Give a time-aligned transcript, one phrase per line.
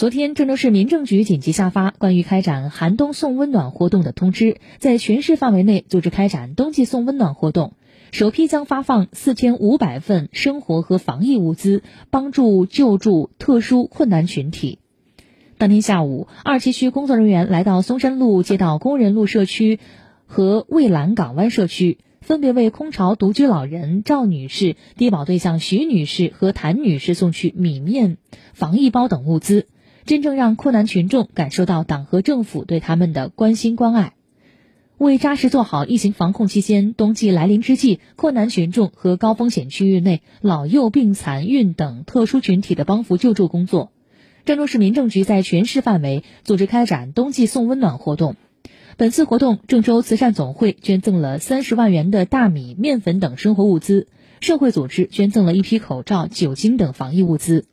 [0.00, 7.74] 昨天，郑州市民政局紧急下发关于开展寒冬送温暖活动的通知，在全市范围内组织开展冬季送温暖活动，
[8.10, 14.78] 首批将发放四千五百份生活和防疫物资，帮助救助特殊困难群体。
[15.58, 19.80] 当天下午，二七区工作人员来到松山路街道工人路社区
[20.24, 28.16] 和蔚蓝港湾社区，分别为空巢独居老人赵女士、低保对象徐女士和谭女士送去米面、
[28.54, 29.66] 防疫包等物资。
[30.06, 34.14] 真正让困难群众感受到党和政府对他们的关心关爱，
[34.98, 43.92] 为扎实做好疫情防控期间冬季来临之际困难群众和高风险区域内老幼病残孕等特殊群体的帮扶救助工作，
[44.44, 48.36] 郑州市民政局在全市范围组织开展冬季送温暖活动。
[48.96, 54.08] 本次活动，郑州慈善总会捐赠了三十万元的大米、面粉等生活物资，
[54.40, 57.69] 社会组织捐赠了一批口罩、酒精等防疫物资。